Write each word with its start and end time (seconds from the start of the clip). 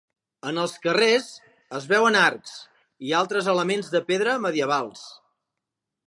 En 0.51 0.59
els 0.59 0.71
carrers 0.85 1.25
es 1.79 1.83
veuen 1.91 2.15
arcs 2.21 2.55
i 3.09 3.13
altres 3.19 3.49
elements 3.53 3.91
de 3.97 4.01
pedra 4.13 4.33
medievals. 4.47 5.05